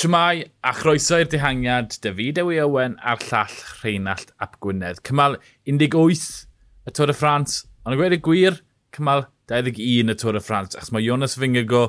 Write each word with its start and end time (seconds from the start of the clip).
Siwmai 0.00 0.46
a 0.64 0.70
chroeso 0.72 1.18
i'r 1.20 1.28
dihangiad, 1.28 1.98
David 2.00 2.38
Ewi 2.40 2.56
Owen 2.62 2.94
a'r 3.04 3.20
llall 3.20 3.56
Rheinald 3.82 4.30
Ap 4.40 4.54
Gwynedd. 4.64 5.02
Cymal 5.04 5.34
18 5.68 6.22
y 6.88 6.94
Tôr 6.96 7.12
y 7.12 7.16
Ffrans, 7.18 7.58
ond 7.84 7.92
y 7.92 7.98
gweud 8.00 8.16
y 8.16 8.18
gwir, 8.24 8.56
cymal 8.96 9.26
21 9.52 10.14
y 10.14 10.16
Tôr 10.22 10.38
y 10.38 10.40
Ffrans, 10.40 10.78
achos 10.78 10.94
mae 10.96 11.04
Jonas 11.04 11.36
Fingago 11.36 11.82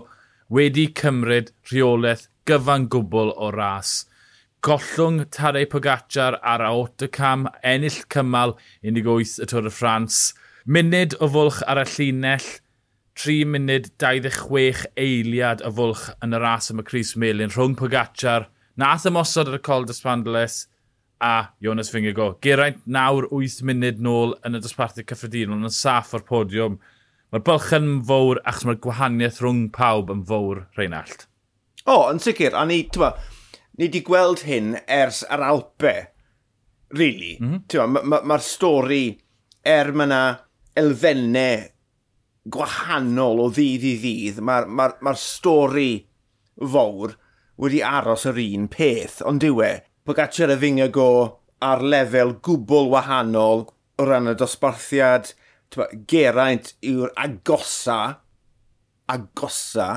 wedi 0.51 0.89
cymryd 0.99 1.53
rheolaeth 1.71 2.25
gyfan 2.51 2.89
gwbl 2.91 3.31
o 3.31 3.47
ras. 3.55 3.93
Gollwng 4.59 5.29
Tarei 5.31 5.69
Pogacar 5.71 6.41
ar 6.43 6.65
Autocam, 6.67 7.47
ennill 7.63 8.03
cymal 8.11 8.57
18 8.83 9.39
y 9.39 9.47
Tôr 9.53 9.71
y 9.71 9.71
Ffrans. 9.71 10.19
Munud 10.67 11.15
o 11.21 11.31
fwlch 11.31 11.63
ar 11.63 11.79
y 11.85 11.87
llinell, 11.95 12.51
3 13.19 13.45
munud 13.45 13.89
26 13.99 14.85
eiliad 14.99 15.61
y 15.65 15.71
fwlch 15.75 16.07
yn 16.23 16.35
y 16.35 16.39
ras 16.41 16.71
am 16.71 16.79
y 16.81 16.85
Cris 16.87 17.15
Melin 17.19 17.51
rhwng 17.51 17.75
Pogacar, 17.79 18.47
nath 18.79 19.07
ymosod 19.09 19.51
ar 19.51 19.57
y 19.57 19.61
col 19.65 19.87
dysbandles 19.87 20.65
a 21.21 21.51
Jonas 21.61 21.91
Fingigo. 21.91 22.31
Geraint 22.41 22.79
nawr 22.85 23.27
8 23.29 23.65
munud 23.67 23.99
nôl 24.01 24.35
yn 24.47 24.57
y 24.57 24.61
dosbarthu 24.63 25.03
cyffredinol 25.07 25.59
yn 25.59 25.75
saff 25.75 26.15
o'r 26.17 26.23
podiwm. 26.27 26.79
Mae'r 27.31 27.43
bylch 27.47 27.73
yn 27.77 27.91
fawr 28.07 28.41
achos 28.47 28.65
mae'r 28.67 28.79
gwahaniaeth 28.85 29.41
rhwng 29.43 29.67
pawb 29.75 30.09
yn 30.15 30.23
fawr 30.27 30.65
Reinald. 30.79 31.27
O, 31.85 31.93
oh, 31.93 32.07
yn 32.13 32.21
sicr. 32.23 32.55
A 32.57 32.63
ni, 32.67 32.83
tyma, 32.91 33.11
ni 33.77 33.87
wedi 33.87 34.01
gweld 34.07 34.45
hyn 34.47 34.73
ers 34.87 35.21
yr 35.27 35.43
Alpe, 35.45 35.93
really. 36.95 37.35
Mm 37.41 37.59
-hmm. 37.59 37.93
Mae'r 37.93 38.09
ma, 38.15 38.23
ma 38.33 38.39
stori 38.41 39.05
er 39.67 39.91
mae 39.93 40.09
yna 40.09 40.23
elfennau 40.79 41.69
gwahanol 42.49 43.43
o 43.45 43.49
ddydd 43.53 43.85
i 43.85 43.95
ddydd. 44.01 44.41
Mae'r 44.45 44.67
ma 44.67 44.89
ma, 45.01 45.13
stori 45.17 46.05
fawr 46.57 47.15
wedi 47.61 47.81
aros 47.85 48.25
yr 48.29 48.39
un 48.41 48.67
peth, 48.71 49.21
ond 49.27 49.43
diwe, 49.43 49.71
Pogacar 50.01 50.49
a 50.49 50.57
Fingago 50.57 51.11
ar 51.61 51.83
lefel 51.85 52.33
gwbl 52.41 52.89
wahanol 52.89 53.67
o 54.01 54.05
ran 54.07 54.31
y 54.31 54.33
dosbarthiad, 54.37 55.35
Geraint 56.09 56.73
yw'r 56.83 57.13
agosa, 57.21 57.99
agosa, 59.07 59.91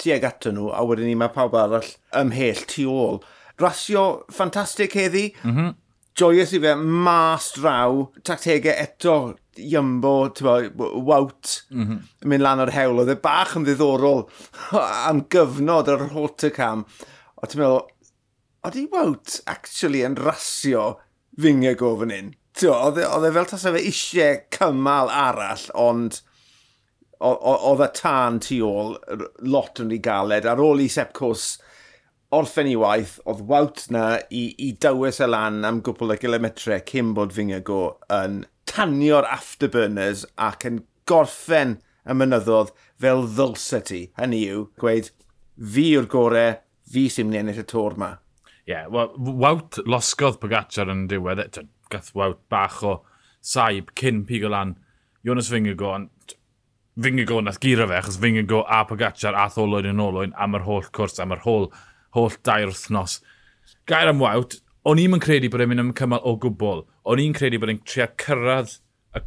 tuag 0.00 0.24
ato 0.26 0.50
nhw, 0.54 0.70
a 0.72 0.80
wedyn 0.88 1.10
ni 1.10 1.18
mae 1.18 1.30
pawb 1.34 1.54
arall 1.60 1.92
ymhell 2.16 2.64
tu 2.70 2.88
ôl. 2.90 3.20
Rasio 3.60 4.24
ffantastig 4.32 4.96
heddi, 4.96 5.28
mm 5.44 5.52
-hmm. 5.54 5.74
joyous 6.16 6.54
i 6.56 6.60
fe, 6.64 6.74
mas 6.74 7.52
draw, 7.54 8.08
tactegau 8.24 8.74
eto 8.74 9.36
Iambo, 9.60 10.14
Wout, 10.40 11.54
mm 11.70 11.86
-hmm. 11.86 12.02
mynd 12.32 12.44
lan 12.44 12.64
o'r 12.64 12.74
hewl. 12.74 13.02
Oedd 13.02 13.14
e 13.14 13.18
bach 13.20 13.56
yn 13.58 13.66
ddiddorol 13.68 14.26
am 15.10 15.24
gyfnod 15.32 15.90
ar 15.92 16.06
yr 16.06 16.14
Hotacam. 16.16 16.84
O 17.36 17.46
ti'n 17.46 17.62
meddwl, 17.62 17.86
oedd 18.66 18.80
i 18.80 18.86
Wout 18.92 19.40
actually 19.50 20.04
yn 20.06 20.18
rasio 20.20 20.98
fingeg 21.40 21.80
go 21.80 21.94
fan 22.00 22.14
hyn? 22.14 22.34
E, 22.60 22.68
oedd 22.68 22.98
e 23.00 23.32
fel 23.32 23.48
tas 23.48 23.64
fe 23.64 23.80
eisiau 23.80 24.42
cymal 24.52 25.12
arall, 25.12 25.68
ond 25.78 26.20
oedd 27.20 27.82
y 27.84 27.88
tân 27.96 28.38
tu 28.40 28.60
ôl 28.64 28.94
lot 29.44 29.80
yn 29.82 29.92
ei 29.92 30.00
galed. 30.04 30.48
Ar 30.48 30.62
ôl 30.64 30.80
i 30.84 30.88
Sepcws 30.92 31.50
orffen 32.36 32.70
i 32.70 32.76
waith, 32.78 33.18
oedd 33.28 33.42
Wout 33.48 33.84
na 33.94 34.04
i, 34.30 34.44
i 34.62 34.70
dywys 34.80 35.20
y 35.20 35.28
lan 35.28 35.64
am 35.66 35.82
gwbl 35.84 36.14
o 36.14 36.18
gilometre 36.20 36.80
cyn 36.88 37.12
bod 37.16 37.34
fingeg 37.36 37.66
go 37.68 37.82
yn 38.14 38.44
tanio'r 38.70 39.26
afterburners 39.26 40.24
ac 40.38 40.66
yn 40.68 40.82
gorffen 41.10 41.78
y 42.06 42.16
mynyddodd 42.16 42.72
fel 43.00 43.26
ddylse 43.26 43.82
ti. 43.88 44.00
Hynny 44.18 44.44
yw, 44.52 44.66
gweud, 44.80 45.10
fi 45.74 45.86
yw'r 45.96 46.08
gorau, 46.10 46.58
fi 46.90 47.06
sy'n 47.10 47.28
mynd 47.28 47.38
i 47.38 47.42
ennill 47.42 47.62
y 47.62 47.66
tor 47.68 47.96
ma. 48.00 48.14
Ie, 48.66 48.74
yeah, 48.74 48.86
well, 48.92 49.14
wawt 49.16 49.80
losgodd 49.88 50.38
Pogacar 50.42 50.90
yn 50.92 51.06
diwedd, 51.10 51.42
e. 51.42 51.66
gath 51.90 52.12
Wout 52.14 52.38
bach 52.52 52.82
o 52.86 53.00
saib 53.42 53.90
cyn 53.98 54.22
pigo 54.28 54.50
lan 54.52 54.76
Jonas 55.26 55.50
Fingergo, 55.50 55.90
ond 55.96 56.36
Fingergo 57.00 57.40
nath 57.42 57.60
giro 57.62 57.88
fe, 57.90 57.98
achos 57.98 58.20
Fingergo 58.22 58.62
a 58.68 58.84
Pogacar 58.86 59.34
a 59.34 59.48
tholwyd 59.50 59.88
yn 59.90 60.02
olwyn 60.04 60.36
am 60.38 60.54
yr 60.58 60.66
holl 60.68 60.86
cwrs, 60.94 61.18
am 61.22 61.34
yr 61.34 61.42
holl, 61.46 61.70
holl 62.16 62.36
dair 62.46 62.70
wrthnos. 62.70 63.18
Gair 63.90 64.12
am 64.12 64.22
Wout, 64.22 64.60
o'n 64.88 65.00
i'n 65.00 65.20
credu 65.20 65.50
bod 65.52 65.62
e'n 65.64 65.70
mynd 65.70 65.82
am 65.82 65.90
cymal 65.96 66.22
o 66.24 66.36
gwbl. 66.40 66.84
O'n 67.10 67.20
i'n 67.20 67.34
credu 67.36 67.60
bod 67.60 67.72
e'n 67.72 67.82
trio 67.84 68.06
cyrraedd 68.20 68.76
y, 69.16 69.22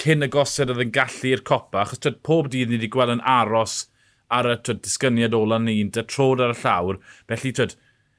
cyn 0.00 0.26
y 0.26 0.28
gosod 0.32 0.72
oedd 0.72 0.82
yn 0.84 0.92
gallu 0.94 1.32
i'r 1.32 1.44
copa, 1.46 1.84
achos 1.84 2.02
twyd, 2.02 2.20
pob 2.26 2.50
dydd 2.52 2.72
ni 2.72 2.76
wedi 2.76 2.90
gweld 2.92 3.14
yn 3.16 3.24
aros 3.24 3.86
ar 4.30 4.50
y 4.50 4.56
twyd, 4.60 4.82
disgyniad 4.84 5.36
ola 5.36 5.60
ni, 5.62 5.78
yn 5.84 5.92
trod 5.94 6.42
ar 6.44 6.52
y 6.52 6.58
llawr. 6.60 7.00
Felly, 7.30 7.54
twyd, 7.56 7.76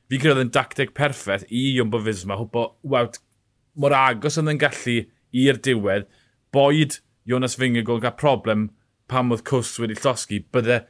fi 0.09 0.22
credu 0.22 0.35
oedd 0.35 0.46
yn 0.47 0.53
dacteg 0.57 0.96
perffaith 0.97 1.46
i 1.50 1.68
Iwmbo 1.75 2.02
Fisma, 2.07 2.40
hwbo, 2.41 2.66
wawt, 2.96 3.22
mor 3.78 3.96
agos 3.96 4.40
oedd 4.41 4.52
yn 4.56 4.62
gallu 4.62 4.97
i'r 5.44 5.62
diwedd, 5.68 6.09
boed 6.52 7.00
Jonas 7.29 7.56
Fingergol 7.56 8.02
gael 8.03 8.18
problem 8.18 8.72
pam 9.12 9.31
oedd 9.31 9.46
cws 9.47 9.78
wedi 9.84 10.00
llosgu, 10.00 10.41
bydde, 10.52 10.81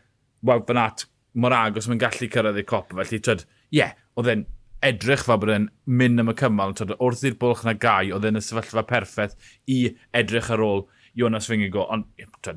wawt, 0.48 0.66
fan 0.70 0.80
at, 0.80 1.06
mor 1.36 1.54
agos 1.56 1.92
mae'n 1.92 2.02
gallu 2.02 2.32
cyrraedd 2.32 2.64
i'r 2.64 2.72
copa. 2.72 3.02
Felly, 3.02 3.20
twyd, 3.20 3.44
ie, 3.44 3.82
yeah, 3.82 3.94
oedd 4.16 4.32
e'n 4.32 4.48
edrych 4.86 5.26
fel 5.28 5.40
bod 5.42 5.52
e'n 5.54 5.68
mynd 5.86 6.22
am 6.24 6.32
y 6.32 6.36
cymal, 6.38 6.74
wrth 6.98 7.24
i'r 7.28 7.38
bwlch 7.42 7.64
na 7.68 7.76
gau, 7.78 8.12
oedd 8.16 8.28
e'n 8.28 8.40
y 8.40 8.44
sefyllfa 8.44 8.84
perffaith 8.90 9.36
i 9.70 9.80
edrych 10.18 10.50
ar 10.54 10.64
ôl 10.66 10.86
Jonas 11.18 11.50
Fingigo, 11.50 11.86
ond 11.92 12.08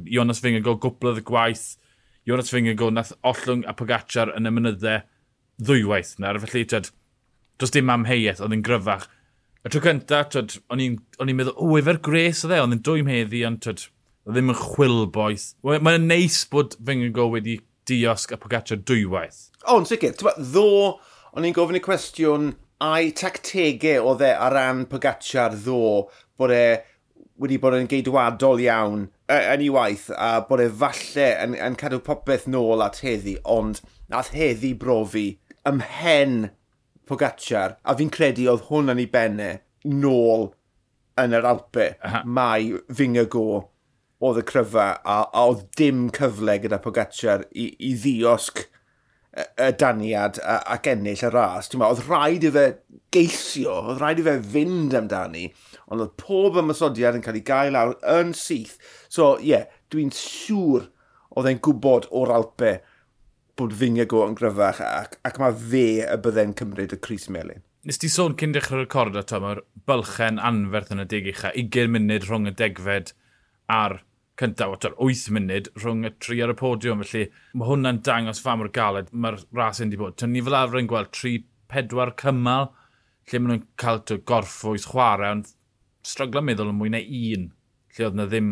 Jonas 0.08 0.40
Fingigo 0.40 0.76
gwblodd 0.80 1.20
y 1.20 1.24
gwaith, 1.26 1.74
Jonas 2.24 2.52
Fingigo 2.52 2.88
nath 2.92 3.12
ollwng 3.26 3.66
a 3.68 3.74
Pogacar 3.76 4.32
yn 4.38 4.48
y 4.48 4.54
mynyddau 4.54 5.02
ddwywaith 5.60 6.14
na, 6.22 6.32
felly 6.46 6.64
tyd, 6.70 6.88
does 7.60 7.74
dim 7.74 7.92
amheuaeth, 7.92 8.40
oedd 8.42 8.56
e'n 8.56 8.64
gryfach. 8.64 9.08
Y 9.64 9.72
tro 9.72 9.82
cynta, 9.84 10.24
tyd, 10.32 10.56
o'n 10.72 10.82
i'n 10.82 11.36
meddwl, 11.36 11.56
o, 11.56 11.74
efer 11.80 12.00
gres 12.04 12.44
oedd 12.46 12.56
e, 12.56 12.62
oedd 12.62 12.78
e'n 12.78 12.84
dwy'n 12.88 13.12
heddi, 13.12 13.44
ond 13.48 13.60
tyd, 13.64 13.86
oedd 14.24 14.38
ddim 14.38 14.52
yn 14.54 14.60
chwil 14.60 15.04
boeth. 15.12 15.50
Mae'n 15.64 16.08
neis 16.08 16.42
bod 16.50 16.78
Fingigo 16.80 17.28
wedi 17.34 17.58
diosg 17.88 18.32
a 18.32 18.40
Pogacar 18.40 18.80
dwywaith. 18.80 19.50
O, 19.68 19.76
yn 19.76 19.88
sicr, 19.88 20.16
ddo 20.16 20.68
O'n 21.34 21.42
i'n 21.48 21.54
gofyn 21.54 21.74
i 21.74 21.82
cwestiwn 21.82 22.52
a'i 22.86 23.08
tactegau 23.18 24.04
o 24.06 24.12
dde 24.14 24.28
ar 24.38 24.54
ran 24.54 24.84
Pogacar 24.86 25.56
ddo 25.58 26.04
bod 26.38 26.52
e 26.54 26.66
wedi 27.42 27.56
bod 27.58 27.74
yn 27.74 27.88
geidwadol 27.90 28.60
iawn 28.62 29.08
e, 29.26 29.38
yn 29.38 29.64
ei 29.64 29.70
waith 29.74 30.04
a 30.14 30.28
bod 30.46 30.62
e 30.62 30.68
falle 30.82 31.24
yn, 31.42 31.56
yn 31.58 31.74
cadw 31.80 31.98
popeth 32.06 32.46
nôl 32.46 32.84
at 32.84 33.00
heddi, 33.02 33.34
ond 33.42 33.80
nath 34.12 34.30
heddi 34.36 34.70
brofi 34.78 35.24
ymhen 35.66 36.52
Pogacar, 37.10 37.74
a 37.82 37.96
fi'n 37.98 38.14
credu 38.14 38.46
oedd 38.52 38.68
hwn 38.68 38.94
yn 38.94 39.02
ei 39.02 39.10
benne 39.10 39.48
nôl 39.90 40.52
yn 41.20 41.34
yr 41.34 41.50
Alpe. 41.50 41.88
Aha. 42.06 42.22
Mae 42.24 42.78
Fingago 42.94 43.48
oedd 44.22 44.38
y 44.40 44.46
cryfa 44.46 44.86
a, 45.02 45.18
a 45.26 45.48
oedd 45.50 45.66
dim 45.74 46.06
cyfle 46.14 46.60
gyda 46.62 46.78
Pogacar 46.86 47.42
i, 47.50 47.72
i 47.74 47.92
ddiosg 47.98 48.68
y 49.34 49.70
daniad 49.80 50.38
ac 50.46 50.88
ennill 50.92 51.26
y 51.26 51.30
ras. 51.32 51.70
Dwi'n 51.70 51.84
oedd 51.86 52.04
rhaid 52.06 52.46
i 52.46 52.52
fe 52.54 52.64
geisio, 53.14 53.76
oedd 53.90 54.00
rhaid 54.02 54.22
i 54.22 54.26
fe 54.26 54.36
fynd 54.54 54.94
amdani, 54.98 55.48
ond 55.90 56.04
oedd 56.04 56.16
pob 56.20 56.58
ymysodiad 56.62 57.18
yn 57.18 57.24
cael 57.24 57.40
ei 57.40 57.46
gael 57.46 57.74
lawr 57.74 57.94
yn 58.14 58.34
syth. 58.38 58.76
So, 59.08 59.34
ie, 59.40 59.54
yeah, 59.54 59.68
dwi'n 59.92 60.14
siŵr 60.14 60.88
oedd 61.34 61.50
e'n 61.50 61.62
gwybod 61.64 62.10
o'r 62.14 62.34
Alpe 62.34 62.76
bod 63.58 63.74
go 64.10 64.24
yn 64.26 64.34
gryfach 64.38 64.80
ac, 64.82 65.18
ac 65.22 65.38
mae 65.38 65.54
fe 65.54 65.86
y 66.02 66.16
bydde'n 66.22 66.56
cymryd 66.58 66.94
y 66.94 66.98
Cris 66.98 67.28
Melin. 67.30 67.62
Nes 67.84 68.00
ti 68.00 68.08
sôn 68.08 68.34
cyn 68.40 68.54
dechrau'r 68.54 68.86
recordo, 68.86 69.20
ato, 69.20 69.38
mae'r 69.42 69.60
bylchen 69.86 70.40
anferth 70.40 70.94
yn 70.94 71.04
y 71.04 71.06
deg 71.10 71.28
uchaf, 71.34 71.54
20 71.54 71.92
munud 71.94 72.26
rhwng 72.26 72.48
y 72.50 72.54
degfed 72.58 73.12
a'r 73.70 74.00
cyntaf, 74.40 74.74
o'r 74.74 74.96
8 75.08 75.34
munud 75.36 75.70
rhwng 75.78 76.08
y 76.08 76.12
tri 76.22 76.40
ar 76.44 76.52
y 76.52 76.56
podiwm. 76.58 77.04
Felly 77.06 77.28
mae 77.54 77.68
hwnna'n 77.70 78.00
dangos 78.06 78.42
fam 78.42 78.64
o'r 78.64 78.72
galed 78.74 79.12
mae'r 79.12 79.40
ras 79.54 79.82
yn 79.84 79.92
di 79.92 80.00
bod. 80.00 80.16
Tyn 80.18 80.34
ni 80.34 80.42
fel 80.44 80.58
arfer 80.58 80.82
yn 80.82 80.90
gweld 80.90 81.12
3-4 81.14 82.16
cymal 82.22 82.70
lle 83.30 83.40
maen 83.40 83.54
nhw'n 83.54 83.66
cael 83.80 84.02
to 84.04 84.18
gorffwys 84.30 84.88
chwarae, 84.90 85.30
ond 85.32 85.52
stryglo 86.04 86.42
meddwl 86.44 86.72
yn 86.72 86.78
mwy 86.80 86.92
na 86.92 87.00
un 87.00 87.50
lle 87.94 88.08
oedd 88.08 88.18
na 88.18 88.26
ddim 88.28 88.50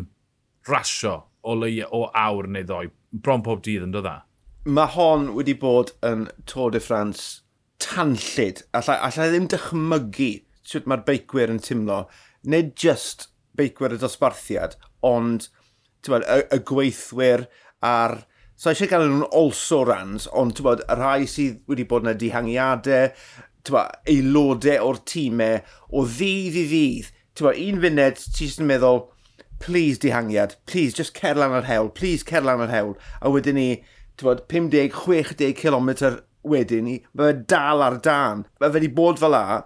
rasio 0.68 1.16
o 1.42 1.56
leia 1.58 1.88
o 1.92 2.06
awr 2.16 2.48
neu 2.48 2.66
ddoi. 2.66 2.86
Bron 3.12 3.42
pob 3.44 3.62
dydd 3.64 3.84
yn 3.88 3.94
dod 3.94 4.06
dda. 4.06 4.20
Mae 4.64 4.94
hon 4.94 5.32
wedi 5.36 5.56
bod 5.58 5.92
yn 6.06 6.28
Tôr 6.48 6.70
de 6.72 6.80
France 6.80 7.42
tanllid. 7.82 8.62
Alla, 8.78 9.00
alla 9.08 9.28
ddim 9.28 9.48
dychmygu 9.50 10.30
sut 10.62 10.86
mae'r 10.86 11.02
beicwyr 11.08 11.52
yn 11.52 11.60
teimlo. 11.62 12.04
Nid 12.46 12.72
just 12.78 13.28
beicwyr 13.58 13.96
y 13.96 14.00
dosbarthiad, 14.00 14.78
ond 15.04 15.50
bod, 16.08 16.26
y, 16.26 16.44
y 16.56 16.60
gweithwyr 16.68 17.46
a'r... 17.86 18.18
So 18.58 18.70
eisiau 18.70 18.90
gael 18.90 19.08
nhw'n 19.08 19.30
also 19.34 19.80
rans, 19.88 20.28
ond 20.38 20.60
bod, 20.62 20.84
y 20.86 20.98
rhai 20.98 21.26
sydd 21.30 21.62
wedi 21.70 21.86
bod 21.88 22.06
yna 22.06 22.14
dihangiadau, 22.18 23.10
bod, 23.70 23.96
aelodau 24.10 24.90
o'r 24.90 25.00
tîmau, 25.08 25.62
o 25.90 26.04
ddydd 26.06 26.58
i 26.60 26.66
ddydd. 26.70 27.10
Bod, 27.40 27.58
un 27.58 27.80
funed, 27.82 28.22
ti 28.22 28.46
jyst 28.46 28.62
yn 28.62 28.70
meddwl, 28.70 29.04
please 29.62 29.98
dihangiad, 30.02 30.56
please 30.66 30.94
just 30.94 31.14
cer 31.18 31.38
lan 31.38 31.54
yr 31.54 31.66
hewl, 31.68 31.90
please 31.94 32.26
cer 32.26 32.44
lan 32.46 32.62
yr 32.66 32.74
hewl. 32.74 32.94
A 33.22 33.30
wedyn 33.32 33.58
ni, 33.58 33.68
bod, 34.22 34.44
50-60 34.50 35.56
km 35.58 35.90
wedyn 36.42 36.86
ni, 36.86 36.96
mae 37.14 37.30
fe 37.30 37.44
dal 37.50 37.82
ar 37.84 37.98
dan. 38.02 38.46
Mae 38.60 38.70
fe 38.70 38.80
wedi 38.80 38.90
bod 38.94 39.20
fel 39.22 39.34
la 39.34 39.62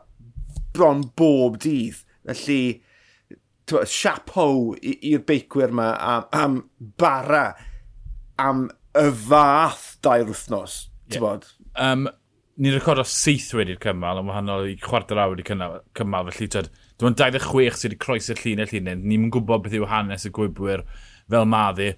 bron 0.76 1.04
bob 1.16 1.56
dydd. 1.64 2.02
Felly, 2.26 2.60
siapow 3.66 4.74
i'r 4.80 5.24
beicwyr 5.26 5.72
yma 5.74 5.88
am, 5.98 6.28
am 6.32 6.58
bara 7.00 7.46
am 8.38 8.68
y 8.96 9.08
fath 9.26 9.96
dair 10.04 10.26
wythnos. 10.28 10.86
Yeah. 11.10 11.20
Bod? 11.22 11.46
Um, 11.74 12.06
ni'n 12.56 12.76
recordo 12.76 13.04
seith 13.06 13.50
wedi'r 13.56 13.80
cymal, 13.82 14.22
yn 14.22 14.30
wahanol 14.30 14.68
i 14.70 14.76
chwarter 14.80 15.20
awr 15.20 15.34
wedi 15.34 15.44
cymal, 15.46 16.30
felly 16.30 16.48
tyd, 16.52 16.70
dwi'n 17.00 17.18
26 17.18 17.82
sydd 17.82 17.90
wedi 17.90 18.00
croesi'r 18.04 18.42
llunau 18.42 18.70
llunau, 18.70 19.02
ni'n 19.02 19.26
gwybod 19.34 19.66
beth 19.66 19.76
yw 19.76 19.88
hanes 19.90 20.28
y 20.28 20.32
gwybwyr 20.36 20.86
fel 21.32 21.48
maddi. 21.50 21.90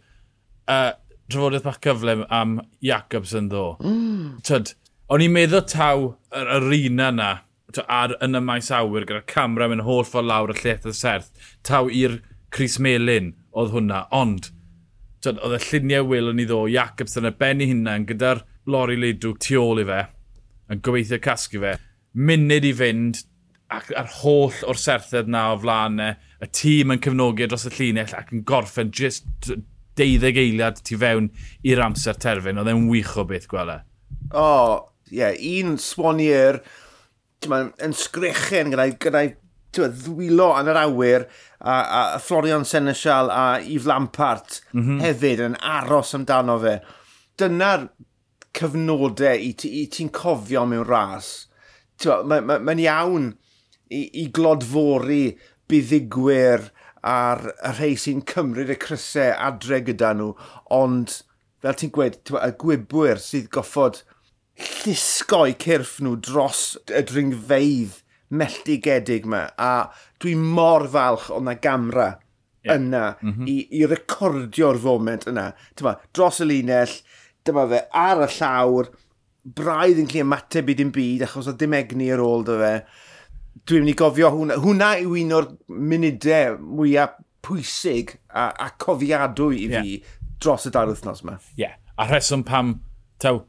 Uh, 0.69 0.93
drafodaeth 1.31 1.67
bach 1.69 1.81
cyflym 1.85 2.25
am 2.33 2.59
Jacobs 2.85 3.35
yn 3.39 3.51
ddo. 3.53 3.67
Mm. 3.85 4.39
Tyd, 4.47 4.73
o'n 5.13 5.25
i'n 5.25 5.37
meddwl 5.37 5.67
taw 5.71 6.09
yr 6.35 6.55
arena 6.59 7.13
yna, 7.13 7.31
ar, 7.87 8.15
yn 8.25 8.39
y 8.39 8.43
maes 8.45 8.71
awyr 8.75 9.07
gyda'r 9.09 9.27
camera 9.29 9.69
mewn 9.69 9.85
holl 9.87 10.07
ffordd 10.09 10.29
lawr 10.31 10.55
y 10.55 10.59
lleth 10.61 10.87
y 10.89 10.95
serth, 10.97 11.33
taw 11.67 11.91
i'r 11.93 12.19
Chris 12.55 12.79
Melin 12.81 13.35
oedd 13.53 13.75
hwnna, 13.75 14.07
ond 14.15 14.51
oedd 15.29 15.57
y 15.59 15.63
lluniau 15.67 16.07
wyl 16.09 16.31
yn 16.33 16.39
ni 16.41 16.47
ddo, 16.49 16.63
Jacobs 16.71 17.19
yn 17.21 17.29
y 17.29 17.35
benni 17.37 17.69
hunan 17.73 18.07
gyda'r 18.09 18.45
lori 18.71 18.97
leidw 19.01 19.35
tu 19.43 19.59
ôl 19.61 19.83
i 19.83 19.87
fe, 19.89 20.05
yn 20.73 20.85
gobeithio 20.85 21.19
casgu 21.25 21.61
fe, 21.65 21.75
munud 22.15 22.65
i 22.65 22.73
fynd, 22.77 23.25
ac 23.69 23.91
ar 24.01 24.09
holl 24.23 24.63
o'r 24.69 24.81
serthedd 24.81 25.29
na 25.29 25.51
o 25.53 25.59
flanau, 25.61 26.15
e, 26.15 26.29
y 26.45 26.49
tîm 26.55 26.95
yn 26.95 27.03
cefnogi 27.05 27.45
e 27.45 27.51
dros 27.51 27.67
y 27.69 27.75
llinell 27.75 28.15
ac 28.17 28.31
yn 28.33 28.45
gorffen 28.49 28.93
just 28.95 29.51
deuddeg 29.99 30.39
eiliad 30.41 30.81
tu 30.87 30.97
fewn 31.01 31.29
i'r 31.67 31.83
amser 31.85 32.19
terfyn. 32.23 32.61
Oedd 32.61 32.71
e'n 32.73 32.87
wych 32.89 33.17
o 33.19 33.27
beth 33.29 33.49
gwela. 33.51 33.81
E. 33.83 34.21
O, 34.31 34.45
oh, 34.45 34.77
ie, 35.11 35.19
yeah, 35.21 35.35
un 35.59 35.77
swanier 35.83 36.63
mae'n 37.47 37.71
yn 37.85 37.95
sgrichen 37.95 38.73
gyda'i 38.73 38.97
gyda 39.05 39.29
ddwylo 39.77 40.49
yn 40.59 40.71
yr 40.73 40.81
awyr 40.81 41.27
a, 41.61 41.75
a, 41.75 42.01
Florian 42.23 42.65
Senesial 42.67 43.31
a 43.31 43.61
Yves 43.61 43.87
Lampart 43.87 44.61
mm 44.73 44.83
-hmm. 44.83 45.03
hefyd 45.05 45.45
yn 45.45 45.59
aros 45.61 46.15
amdano 46.17 46.59
fe. 46.63 46.79
Dyna'r 47.39 47.89
cyfnodau 48.59 49.39
i, 49.39 49.53
ti'n 49.55 49.89
ti, 49.93 50.09
cofio 50.13 50.65
mewn 50.67 50.89
ras. 50.89 51.47
Mae'n 52.05 52.27
ma, 52.27 52.41
ma, 52.41 52.59
ma 52.59 52.75
iawn 52.75 53.31
i, 53.91 54.03
i 54.23 54.27
glodfori 54.35 55.39
buddigwyr 55.69 56.71
a'r 57.07 57.45
y 57.53 57.73
rhai 57.77 57.95
sy'n 58.01 58.25
cymryd 58.27 58.73
y 58.73 58.79
crysau 58.81 59.35
adre 59.49 59.81
gyda 59.87 60.15
nhw, 60.17 60.33
ond 60.75 61.21
fel 61.63 61.79
ti'n 61.79 61.93
gweud, 61.95 62.19
y 62.35 62.51
gwybwyr 62.63 63.21
sydd 63.23 63.51
goffod 63.55 64.03
llusgo'u 64.59 65.55
cyrff 65.63 65.99
nhw 66.03 66.17
dros 66.25 66.63
y 66.91 67.03
dringfeidd 67.07 68.01
melltigedig 68.35 69.27
yma. 69.29 69.47
A 69.57 69.89
dwi 70.21 70.35
mor 70.39 70.89
falch 70.93 71.29
o'n 71.35 71.47
na 71.49 71.55
gamra 71.55 72.11
yeah. 72.65 72.77
yna 72.77 73.17
mm 73.21 73.33
-hmm. 73.33 73.49
i, 73.49 73.59
i 73.81 73.87
recordio'r 73.87 74.79
foment 74.79 75.29
yna. 75.31 75.53
Dyma, 75.77 75.97
dros 76.13 76.41
y 76.41 76.49
linell, 76.49 76.95
dyma 77.47 77.69
fe 77.69 77.85
ar 77.93 78.25
y 78.27 78.31
llawr, 78.39 78.91
braidd 79.59 80.03
yn 80.03 80.11
cli 80.11 80.25
ymateb 80.25 80.69
i 80.69 80.75
dim 80.79 80.91
byd 80.93 81.25
achos 81.27 81.49
o 81.49 81.55
dim 81.57 81.77
egni 81.77 82.11
ar 82.13 82.23
ôl 82.25 82.45
dy 82.45 82.59
fe. 82.63 82.75
Dwi'n 83.69 83.85
mynd 83.85 83.95
i 83.95 83.99
gofio 83.99 84.31
hwnna. 84.35 84.59
Hwnna 84.63 84.93
yw 85.03 85.17
un 85.23 85.37
o'r 85.39 85.49
munudau 85.69 86.59
mwyaf 86.59 87.17
pwysig 87.45 88.17
a, 88.29 88.51
a 88.51 88.71
cofiadwy 88.79 89.63
i 89.65 89.69
fi 89.69 89.93
yeah. 89.95 90.17
dros 90.41 90.67
y 90.67 90.75
dair 90.75 90.91
wythnos 90.91 91.23
yma. 91.25 91.39
Ie, 91.57 91.65
yeah. 91.65 91.79
a 91.97 92.09
rheswm 92.09 92.45
pam, 92.45 92.81
taw, 93.23 93.41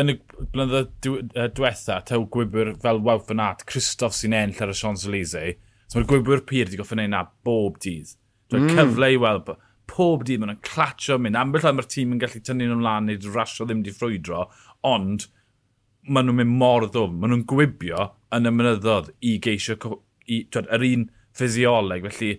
yn 0.00 0.12
y 0.12 0.16
blynyddoedd 0.52 1.54
diwetha, 1.56 2.00
tew 2.06 2.24
gwybwyr 2.34 2.74
fel 2.82 3.02
Wout 3.06 3.26
van 3.28 3.42
Aert, 3.44 3.66
Christoph 3.70 4.16
sy'n 4.18 4.34
enll 4.36 4.62
ar 4.64 4.72
y 4.72 4.76
Champs-Élysées, 4.76 5.58
so 5.86 5.98
mae'r 5.98 6.08
gwybwyr 6.10 6.44
pyr 6.46 6.66
wedi 6.68 6.80
goffa 6.80 6.96
wneud 6.96 7.12
na 7.12 7.24
bob 7.46 7.78
dydd. 7.82 8.16
Dwi'n 8.50 8.66
mm. 8.66 8.78
cyfle 8.78 9.12
i 9.14 9.18
weld 9.20 9.52
pob 9.90 10.24
dydd 10.26 10.42
maen 10.42 10.52
nhw'n 10.52 10.64
clatio 10.66 11.18
mynd. 11.18 11.38
Ambell 11.38 11.66
am 11.70 11.78
mae'r 11.78 11.90
tîm 11.90 12.14
yn 12.14 12.22
gallu 12.22 12.42
tynnu 12.46 12.68
nhw'n 12.68 12.84
lan 12.86 13.08
neu 13.08 13.32
rasio 13.34 13.66
ddim 13.66 13.82
wedi 13.82 13.94
ffrwydro, 13.94 14.44
ond 14.86 15.26
maen 16.06 16.28
nhw'n 16.28 16.40
mynd 16.40 16.58
mor 16.62 16.86
ddwm. 16.86 17.18
Maen 17.18 17.34
nhw'n 17.34 17.48
gwybio 17.50 18.06
yn 18.36 18.50
y 18.50 18.54
mynyddodd 18.54 19.10
i 19.26 19.36
geisio 19.42 19.78
i, 20.26 20.44
twed, 20.50 20.70
yr 20.70 20.86
un 20.90 21.06
ffisioleg. 21.36 22.06
Felly, 22.10 22.32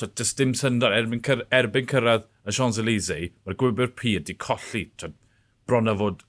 twed, 0.00 0.16
dys 0.20 0.34
dim 0.36 0.56
syndod 0.58 0.96
erbyn, 0.96 1.22
cyr, 1.24 1.44
erbyn 1.60 1.88
cyrraedd 1.90 2.28
y 2.44 2.56
Champs-Élysées, 2.56 3.36
mae'r 3.44 3.60
gwybwyr 3.64 3.94
pyr 4.00 4.20
wedi 4.20 4.36
colli 4.40 4.86
twed, 5.00 5.16
bron 5.68 5.92
a 5.92 5.96
fod 5.96 6.24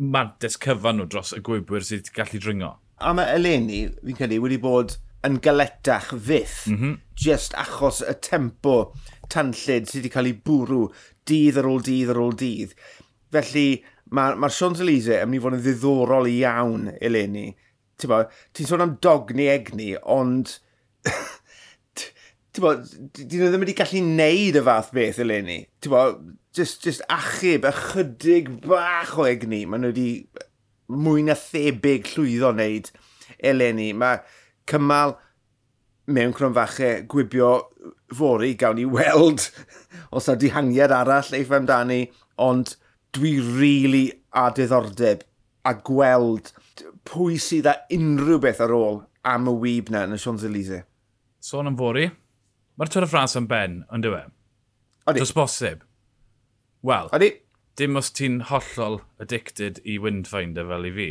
mantes 0.00 0.56
cyfan 0.60 0.98
nhw 0.98 1.06
dros 1.12 1.34
y 1.36 1.42
gwybwyr 1.44 1.84
sydd 1.84 2.08
wedi 2.08 2.16
gallu 2.16 2.40
dringo. 2.40 2.72
A 3.00 3.12
mae 3.16 3.36
eleni, 3.36 3.84
fi'n 4.00 4.18
credu, 4.18 4.40
wedi 4.44 4.58
bod 4.60 4.96
yn 5.26 5.36
galetach 5.44 6.10
fyth, 6.16 6.66
mm 6.70 6.76
-hmm. 6.76 6.98
just 7.14 7.54
achos 7.60 8.00
y 8.00 8.14
tempo 8.24 8.92
tanllid 9.28 9.88
sydd 9.88 10.00
wedi 10.00 10.12
cael 10.14 10.30
ei 10.30 10.36
bwrw 10.48 10.86
dydd 11.28 11.60
ar 11.60 11.68
ôl 11.68 11.84
dydd 11.84 12.12
ar 12.14 12.22
ôl 12.24 12.36
dydd. 12.42 12.72
Felly, 13.30 13.66
mae'r 14.10 14.38
ma, 14.40 14.48
ma 14.48 14.54
Champs-Élysées 14.54 15.20
yn 15.22 15.30
mynd 15.30 15.40
i 15.40 15.44
fod 15.44 15.58
yn 15.58 15.64
ddiddorol 15.66 16.30
iawn 16.30 16.88
eleni. 17.00 17.50
Ti'n 18.00 18.32
ti 18.56 18.64
sôn 18.64 18.82
am 18.82 18.96
dogni 19.04 19.46
egni, 19.52 19.92
ond 20.00 20.56
bod, 22.62 22.84
dyn 23.16 23.40
nhw 23.40 23.50
ddim 23.50 23.64
wedi 23.64 23.76
gallu 23.78 24.02
neud 24.04 24.58
y 24.58 24.62
fath 24.66 24.92
beth 24.96 25.20
eleni. 25.24 25.62
Ti'n 25.80 25.94
bod, 25.94 26.20
just, 26.56 26.84
just 26.84 27.04
achub, 27.12 27.66
ychydig 27.70 28.52
bach 28.66 29.16
o 29.18 29.26
egni, 29.28 29.64
maen 29.66 29.84
nhw 29.84 29.92
wedi 29.92 30.10
mwy 30.90 31.24
na 31.26 31.36
thebyg 31.38 32.10
llwyddo 32.14 32.52
wneud 32.54 32.90
eleni. 33.50 33.90
Mae 33.96 34.22
cymal 34.70 35.16
mewn 36.10 36.34
cronfachau 36.34 37.04
gwibio 37.10 37.50
fori 38.16 38.54
gawn 38.58 38.80
ni 38.80 38.86
weld 38.88 39.46
os 40.16 40.28
ydy 40.30 40.48
dihangiad 40.48 40.94
arall 40.94 41.36
eif 41.38 41.52
amdani, 41.54 42.04
ond 42.40 42.74
dwi 43.14 43.36
rili 43.38 43.60
really 43.60 44.06
a 44.32 44.48
diddordeb 44.54 45.22
a 45.66 45.74
gweld 45.74 46.52
pwy 47.08 47.38
sydd 47.42 47.68
â 47.70 47.76
unrhyw 47.94 48.40
beth 48.42 48.62
ar 48.64 48.74
ôl 48.74 49.00
am 49.26 49.48
y 49.50 49.54
wyb 49.64 49.90
na 49.92 50.04
yn 50.06 50.16
y 50.16 50.20
Sions 50.20 50.44
Elise. 50.46 50.84
Sôn 51.40 51.68
am 51.70 51.76
fori, 51.78 52.06
Mae'r 52.80 52.88
Twyr 52.88 53.04
y 53.04 53.08
Ffrans 53.10 53.36
yn 53.36 53.44
ben, 53.44 53.72
ond 53.92 54.06
yw 54.08 54.14
e? 54.16 54.20
Odi. 55.10 55.20
Dos 55.20 55.34
bosib. 55.36 55.82
Wel, 56.80 57.10
Odi. 57.12 57.26
dim 57.76 57.98
os 58.00 58.08
ti'n 58.16 58.38
hollol 58.48 59.02
addicted 59.20 59.82
i 59.84 59.98
Windfinder 60.00 60.64
fel 60.70 60.86
i 60.88 60.92
fi, 60.94 61.08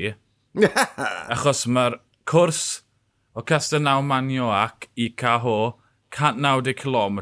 achos 1.36 1.68
mae'r 1.70 2.00
cwrs 2.32 2.64
o 3.38 3.44
Castellnau 3.46 4.02
Manioac 4.02 4.88
i 4.98 5.12
Caho 5.14 5.60
190 6.18 6.74
km 6.82 7.22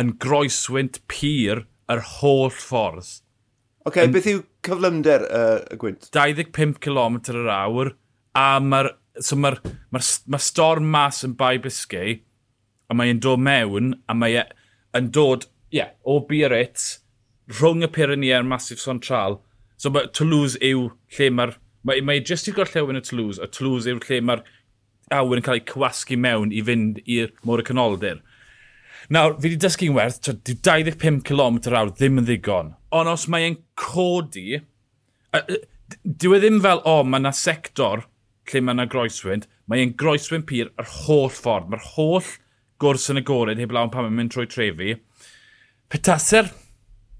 yn 0.00 0.14
groeswynt 0.24 1.02
pyr 1.12 1.66
yr 1.92 2.02
holl 2.14 2.48
ffordd. 2.56 3.04
Oce, 3.04 3.92
okay, 3.92 4.08
beth 4.08 4.30
yw 4.32 4.40
cyflymder 4.64 5.28
uh, 5.28 5.60
y 5.68 5.76
gwynt? 5.84 6.08
25 6.16 6.80
km 6.80 7.20
yr 7.34 7.52
awr, 7.58 7.92
a 8.32 8.48
mae'r 8.64 8.94
so 9.20 9.36
ma 9.36 9.52
ma 9.92 10.00
ma 10.00 10.40
storm 10.40 10.88
mas 10.96 11.20
yn 11.28 11.36
Bai 11.36 11.58
Biscay, 11.60 12.22
a 12.90 12.96
mae'n 12.96 13.22
dod 13.22 13.42
mewn, 13.42 13.94
a 14.10 14.16
mae 14.18 14.40
e 14.40 14.44
yn 14.98 15.10
dod, 15.14 15.46
ie, 15.70 15.78
yeah, 15.78 15.92
o 16.02 16.18
Biarritz, 16.26 17.00
rhwng 17.50 17.86
y 17.86 17.90
Pyrenea'r 17.94 18.46
Massif 18.46 18.82
Central. 18.82 19.38
So 19.78 19.92
mae 19.94 20.10
Toulouse 20.14 20.58
yw 20.58 20.90
lle 21.16 21.30
mae'r... 21.34 21.54
Mae, 21.86 22.02
mae 22.04 22.20
jyst 22.20 22.50
i'r 22.50 22.58
gorllewin 22.58 22.98
y 22.98 23.04
Toulouse, 23.06 23.40
a 23.40 23.46
Toulouse 23.48 23.88
yw 23.88 24.02
lle 24.02 24.18
mae'r 24.26 24.42
awyr 25.14 25.40
yn 25.40 25.46
cael 25.46 25.60
ei 25.60 25.64
cywasgu 25.70 26.18
mewn 26.20 26.52
i 26.54 26.60
fynd 26.66 27.00
i'r 27.06 27.32
môr 27.46 27.62
y 27.62 27.66
canoldir. 27.66 28.20
Nawr, 29.10 29.38
fi 29.38 29.48
wedi 29.48 29.58
dysgu'n 29.64 29.96
werth, 29.96 30.20
25 30.22 31.22
km 31.26 31.56
awr 31.70 31.94
ddim 31.94 32.20
yn 32.20 32.28
ddigon. 32.28 32.74
Ond 32.94 33.10
os 33.10 33.26
mae'n 33.32 33.56
codi, 33.80 34.60
dyw 35.32 36.36
e 36.36 36.42
ddim 36.42 36.60
fel, 36.62 36.82
o, 36.84 37.00
oh, 37.00 37.06
mae 37.06 37.22
yna 37.22 37.32
sector 37.34 38.04
lle 38.50 38.62
mae 38.64 38.76
yna 38.76 38.86
groeswynt, 38.90 39.48
mae'n 39.70 39.96
groeswynt 39.98 40.46
pyr 40.50 40.70
yr 40.78 40.88
holl 41.04 41.30
ffordd. 41.32 41.70
Mae'r 41.70 41.88
holl 41.94 42.30
gwrs 42.80 43.10
yn 43.12 43.20
y 43.20 43.24
gored 43.26 43.60
heb 43.60 43.74
lawn 43.74 43.92
pan 43.92 44.06
mae'n 44.06 44.16
mynd 44.16 44.34
trwy 44.34 44.48
trefi. 44.50 44.94
Petaser, 45.92 46.48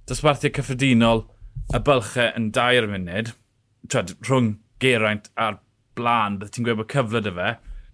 dosbarthiau 0.09 0.55
cyffredinol, 0.57 1.27
y 1.75 1.81
bylchau 1.87 2.31
yn 2.39 2.49
dair 2.55 2.89
munud, 2.91 3.35
twed, 3.91 4.15
rhwng 4.27 4.55
geraint 4.83 5.29
a'r 5.41 5.61
blaen, 5.99 6.39
bydde 6.41 6.55
ti'n 6.55 6.67
gweud 6.67 6.81
bod 6.81 6.91
cyfle 6.93 7.23
dy 7.25 7.35
fe, 7.37 7.51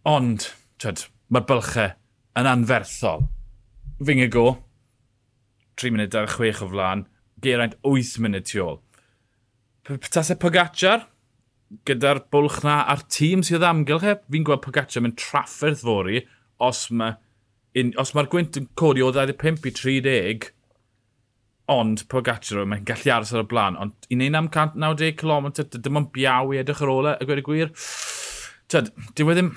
ond 0.06 0.48
mae'r 0.86 1.48
bylchau 1.50 1.92
yn 2.38 2.50
anferthol. 2.52 3.26
Fy'n 4.06 4.22
go, 4.30 4.46
3 5.80 5.92
munud 5.92 6.12
26 6.12 6.62
o 6.64 6.70
flaen, 6.72 7.04
geraint 7.44 7.76
8 7.82 8.16
munud 8.24 8.48
tu 8.48 8.62
ôl. 8.64 8.80
Petaser 9.86 10.38
Pogacar, 10.42 11.06
gyda'r 11.86 12.22
bwlch 12.32 12.62
na 12.64 12.80
a'r 12.92 13.04
tîm 13.10 13.42
sydd 13.46 13.64
ymgylch 13.66 14.06
e, 14.06 14.16
fi'n 14.30 14.46
gweld 14.46 14.62
Pogacar 14.64 15.02
mynd 15.04 15.18
trafferth 15.20 15.84
fori 15.86 16.22
os 16.62 16.86
mae 16.94 17.16
un, 17.80 17.92
os 18.00 18.14
mae'r 18.16 18.30
gwynt 18.32 18.58
yn 18.60 18.68
codi 18.78 19.04
o 19.04 19.10
25 19.12 19.68
i 19.68 19.72
30, 19.76 20.50
ond 21.72 22.04
Pogacar 22.10 22.62
mae'n 22.68 22.86
gallu 22.86 23.12
aros 23.12 23.32
ar 23.34 23.42
y 23.42 23.48
blaen, 23.50 23.78
ond 23.82 24.08
i 24.12 24.18
neud 24.18 24.38
am 24.38 24.48
190 24.52 25.16
km, 25.18 25.50
dim 25.74 26.00
ond 26.00 26.12
biaw 26.14 26.54
i 26.54 26.62
edrych 26.62 26.82
ar 26.84 26.92
ôl 26.92 27.10
e, 27.10 27.16
a 27.16 27.26
gweud 27.26 27.42
y 27.42 27.46
gwir. 27.46 27.74
Tyd, 28.70 28.92
dyw 29.18 29.32
e 29.32 29.36
ddim, 29.36 29.52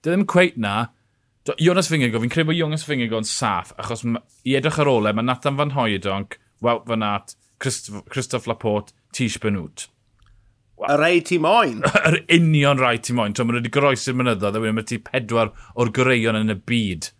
dyw 0.00 0.12
e 0.12 0.16
ddim 0.16 0.26
cweith 0.32 0.58
na. 0.60 0.76
Jonas 1.58 1.90
Fingergo, 1.90 2.20
fi'n 2.22 2.32
credu 2.32 2.52
bod 2.52 2.58
Jonas 2.58 2.86
Fingergo 2.86 3.20
yn 3.20 3.28
saff, 3.28 3.72
achos 3.80 4.04
i 4.06 4.56
edrych 4.58 4.80
ar 4.82 4.90
ôl 4.90 5.10
e, 5.10 5.14
mae 5.14 5.26
Nathan 5.26 5.58
Van 5.60 5.74
Hoedonc, 5.76 6.38
Wout 6.64 6.86
Van 6.88 7.04
Aert, 7.06 7.36
Christoph, 7.62 8.48
Laporte, 8.50 8.94
Tish 9.14 9.38
Benwt. 9.42 9.88
Y 10.82 10.94
rei 10.98 11.20
ti 11.22 11.36
moyn. 11.38 11.82
Yr 12.08 12.22
union 12.32 12.80
rai 12.80 12.96
ti 12.98 13.14
moyn. 13.14 13.36
Mae'n 13.38 13.60
wedi 13.60 13.70
groes 13.70 14.08
i'r 14.10 14.16
mynyddoedd, 14.18 14.56
a 14.56 14.62
wedyn 14.62 14.78
mae 14.80 14.86
ti 14.88 14.98
pedwar 15.04 15.52
o'r 15.78 15.92
greion 15.94 16.40
yn 16.40 16.56
y 16.56 16.56
byd 16.58 17.12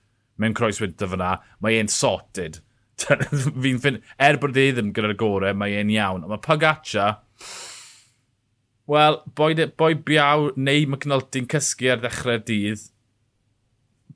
mewn 0.43 0.57
croeswyd 0.59 0.99
fyna, 1.01 1.37
mae 1.65 1.81
e'n 1.81 1.91
sorted. 1.93 2.61
Fi'n 3.63 3.81
ffyn, 3.83 4.01
er 4.23 4.39
bod 4.43 4.59
e 4.59 4.69
ddim 4.75 4.93
gyda'r 4.95 5.17
gore, 5.19 5.53
mae 5.59 5.79
e'n 5.81 5.93
iawn. 5.93 6.25
Ond 6.27 6.33
mae 6.33 6.43
Pagacha, 6.45 7.13
wel, 8.91 9.21
boi, 9.39 9.55
boi 9.79 9.95
biaw 10.09 10.51
neu 10.57 10.89
McNulty'n 10.89 11.49
cysgu 11.51 11.93
ar 11.93 12.03
ddechrau'r 12.03 12.45
dydd, 12.49 12.89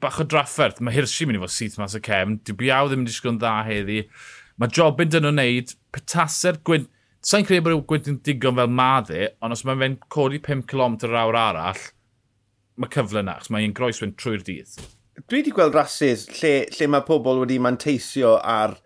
bach 0.02 0.21
o 0.21 0.26
drafferth. 0.28 0.83
Mae 0.85 0.95
Hirsi 0.97 1.26
mynd 1.26 1.40
i 1.40 1.42
fod 1.42 1.54
syth 1.54 1.78
mas 1.80 1.97
y 1.97 2.02
cefn. 2.04 2.40
Dwi 2.47 2.59
biaw 2.66 2.90
ddim 2.90 3.04
yn 3.04 3.09
disgwyl 3.09 3.35
yn 3.35 3.40
dda 3.40 3.54
heddi. 3.68 4.02
Mae 4.61 4.73
job 4.73 5.00
yn 5.02 5.12
dyn 5.12 5.26
nhw'n 5.26 5.42
neud. 5.42 5.75
Petaser 5.95 6.61
Gwyn... 6.66 6.88
Sa'n 7.26 7.47
credu 7.47 7.64
bod 7.66 7.87
Gwyn 7.90 8.21
digon 8.23 8.59
fel 8.61 8.71
maddi, 8.71 9.25
ond 9.42 9.56
os 9.56 9.64
mae'n 9.66 9.80
fe'n 9.83 9.97
codi 10.14 10.38
5 10.47 10.68
km 10.71 10.95
yr 11.09 11.16
awr 11.25 11.38
arall, 11.40 11.80
mae 12.78 12.92
cyfle 12.92 13.25
na, 13.26 13.35
achos 13.40 13.50
mae'n 13.50 13.75
groeswyn 13.75 14.12
trwy'r 14.21 14.45
dydd 14.47 14.76
dwi 15.25 15.40
wedi 15.40 15.52
gweld 15.54 15.76
rhasys 15.76 16.26
lle, 16.38 16.52
lle 16.76 16.90
mae 16.92 17.04
pobl 17.06 17.40
wedi 17.42 17.56
manteisio 17.62 18.37
ar 18.42 18.76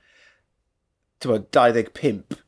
bod, 1.26 1.48
25. 1.52 2.38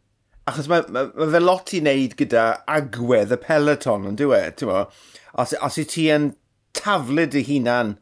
Achos 0.51 0.69
mae, 0.71 0.85
mae, 0.95 1.11
mae 1.19 1.33
fe 1.35 1.41
lot 1.43 1.73
i 1.75 1.81
wneud 1.83 2.15
gyda 2.19 2.45
agwedd 2.71 3.35
y 3.35 3.39
peloton, 3.43 4.07
yn 4.11 4.19
dwi 4.19 4.39
e, 4.39 4.85
os, 5.43 5.55
os 5.59 5.79
i 5.83 5.87
ti 5.89 6.09
yn 6.15 6.33
taflu 6.79 7.27
dy 7.31 7.43
hunan 7.47 7.97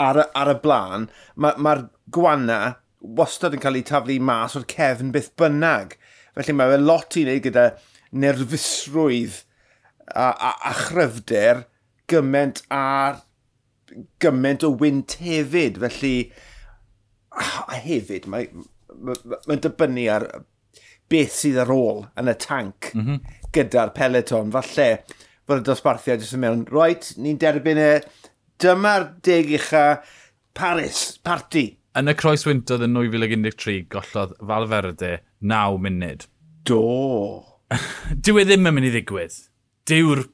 ar, 0.00 0.26
ar 0.36 0.52
y 0.52 0.56
blaen, 0.62 1.08
mae'r 1.34 1.60
ma, 1.64 1.76
ma 1.80 2.12
gwana 2.12 2.60
wastad 3.00 3.56
yn 3.56 3.62
cael 3.62 3.80
ei 3.80 3.86
taflu 3.86 4.18
mas 4.22 4.56
o'r 4.58 4.66
cefn 4.70 5.12
byth 5.14 5.32
bynnag. 5.40 5.96
Felly 6.36 6.56
mae 6.56 6.74
fe 6.74 6.80
lot 6.82 7.16
i 7.16 7.24
wneud 7.24 7.44
gyda 7.48 7.66
nerfusrwydd 8.16 9.40
a, 10.12 10.28
a, 10.28 10.52
a 10.70 10.72
chryfder 10.76 11.64
gyment 12.10 12.62
a'r 12.72 13.24
gymaint 14.22 14.64
o 14.66 14.72
wynt 14.80 15.18
hefyd, 15.22 15.80
felly 15.82 16.14
ah, 17.36 17.64
a 17.68 17.80
hefyd, 17.82 18.28
mae'n 18.32 18.66
mae, 19.02 19.38
mae 19.46 19.62
dibynnu 19.62 20.06
ar 20.12 20.26
beth 21.10 21.34
sydd 21.38 21.60
ar 21.62 21.72
ôl 21.72 22.04
yn 22.18 22.30
y 22.30 22.36
tanc 22.42 22.90
mm 22.92 23.02
-hmm. 23.02 23.40
gyda'r 23.54 23.92
peleton. 23.96 24.52
Falle 24.54 24.88
fod 25.46 25.62
y 25.62 25.66
dosbarthiad 25.66 26.22
jyst 26.22 26.36
yn 26.36 26.42
mewn, 26.42 26.64
roet, 26.72 27.12
ni'n 27.22 27.38
derbyn 27.42 27.80
e, 27.80 27.90
dyma'r 28.62 29.10
deg 29.26 29.52
ucha 29.60 29.84
Paris, 30.56 31.18
party. 31.22 31.68
Yn 31.96 32.10
y 32.12 32.16
croes 32.18 32.44
wyntodd 32.48 32.84
yn 32.84 32.96
2013, 32.96 33.86
gollodd 33.92 34.34
Falferde 34.40 35.12
9 35.40 35.78
munud. 35.84 36.26
Do. 36.66 36.80
Dyw 38.24 38.40
e 38.42 38.46
ddim 38.48 38.68
yn 38.68 38.76
mynd 38.76 38.88
i 38.88 38.94
ddigwydd. 38.94 39.36
Dyw'r 39.88 40.24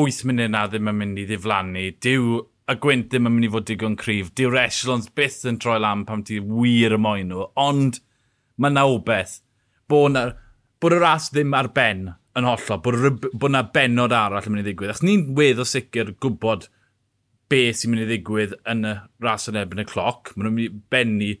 8 0.00 0.24
munud 0.30 0.54
na 0.54 0.64
ddim 0.70 0.88
yn 0.90 0.98
mynd 0.98 1.20
i 1.20 1.26
ddiflannu. 1.28 1.84
Dyw 2.02 2.40
y 2.74 2.80
gwynt 2.82 3.08
ddim 3.12 3.28
yn 3.28 3.36
mynd 3.36 3.48
i 3.48 3.52
fod 3.52 3.66
digon 3.68 3.98
cryf. 4.00 4.32
Diw'r 4.38 4.58
echelons 4.64 5.08
byth 5.16 5.42
yn 5.48 5.58
troi 5.62 5.78
lam 5.82 6.04
pam 6.08 6.24
ti 6.26 6.40
wir 6.42 6.96
y 6.96 6.98
moyn 7.00 7.30
nhw, 7.30 7.46
ond 7.60 8.00
mae 8.60 8.74
na 8.74 8.84
obeth 8.88 9.38
bod, 9.90 10.14
na, 10.14 10.26
bod 10.82 10.96
y 10.96 11.00
ras 11.02 11.30
ddim 11.32 11.56
ar 11.56 11.70
ben 11.76 12.06
yn 12.38 12.48
hollol, 12.48 12.80
bod, 12.84 13.26
bod 13.36 13.52
na 13.54 13.64
benod 13.74 14.14
arall 14.16 14.48
yn 14.48 14.56
mynd 14.56 14.64
i 14.64 14.68
ddigwydd. 14.70 14.94
Achos 14.94 15.04
ni'n 15.06 15.26
wedd 15.38 15.60
o 15.62 15.66
sicr 15.68 16.14
gwybod 16.22 16.68
beth 17.52 17.82
sy'n 17.82 17.92
mynd 17.92 18.06
i 18.06 18.08
ddigwydd 18.10 18.56
yn 18.72 18.86
y 18.88 18.94
ras 19.24 19.48
yn 19.52 19.60
ebyn 19.60 19.84
y 19.84 19.88
cloc. 19.88 20.32
Mae 20.34 20.46
nhw'n 20.46 20.56
mynd 20.56 20.68
i 20.68 20.84
bennu 20.94 21.32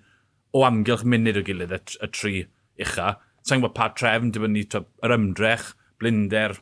o 0.52 0.66
amgylch 0.68 1.06
munud 1.08 1.40
o 1.40 1.46
gilydd 1.46 1.72
y, 1.78 1.80
y 2.04 2.10
tri 2.12 2.34
ucha. 2.82 3.16
Sa'n 3.42 3.62
gwybod 3.62 3.76
pa 3.78 3.88
trefn, 3.96 4.30
dim 4.34 4.44
ni 4.52 4.66
yr 4.68 5.16
ymdrech, 5.16 5.72
blinder, 6.00 6.58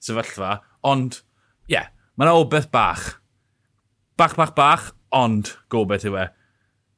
sefyllfa. 0.00 0.58
Ond, 0.88 1.20
ie, 1.68 1.76
yeah, 1.76 1.92
mae 2.16 2.28
yna 2.28 2.40
obeth 2.40 2.70
bach 2.72 3.16
bach, 4.16 4.36
bach, 4.36 4.54
bach, 4.56 4.90
ond 5.12 5.54
gobeth 5.72 6.06
yw 6.08 6.16
e. 6.22 6.26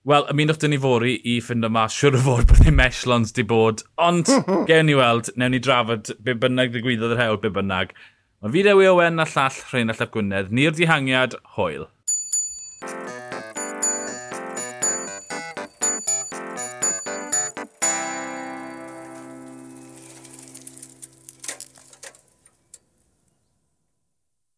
Wel, 0.09 0.25
ymunwch 0.33 0.61
dyn 0.63 0.73
ni 0.73 0.79
fori 0.81 1.17
i 1.27 1.35
ffind 1.45 1.67
yma 1.67 1.85
siwr 1.93 2.17
o 2.17 2.23
fod 2.25 2.47
bod 2.49 2.63
ddim 2.63 2.79
echelons 2.81 3.35
di 3.37 3.45
bod, 3.45 3.83
ond 4.01 4.31
gewn 4.71 4.89
ni 4.89 4.95
weld, 4.97 5.33
newn 5.37 5.53
ni 5.53 5.61
drafod 5.65 6.15
be 6.25 6.37
bynnag 6.45 6.73
ddigwyddodd 6.73 7.17
yr 7.17 7.23
hewl 7.25 7.41
be 7.43 7.51
bynnag. 7.53 7.93
Mae 8.41 8.55
fideo 8.55 8.81
i 8.81 8.89
Owen 8.89 9.19
a 9.19 9.27
llall 9.27 9.61
Rhain 9.73 9.91
a 9.93 9.97
Llap 9.99 10.15
Gwynedd, 10.15 10.53
ni'r 10.55 10.77
dihangiad, 10.79 11.35
hwyl. 11.57 11.89